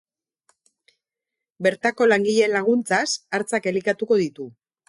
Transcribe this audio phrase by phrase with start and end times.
[1.67, 3.05] Bertako langileen laguntzaz
[3.39, 4.53] hartzak elikatuko ditu.